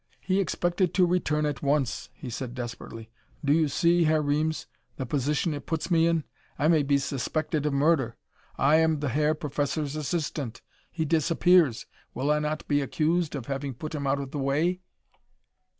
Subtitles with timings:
[0.21, 3.11] "He expected to return at once," he said desperately.
[3.45, 4.65] "Do you see, Herr Reames,
[4.97, 6.23] the position it puts me in?
[6.57, 8.17] I may be suspected of murder!
[8.57, 10.63] I am the Herr Professor's assistant.
[10.89, 11.85] He disappears.
[12.15, 14.81] Will I not be accused of having put him out of the way?"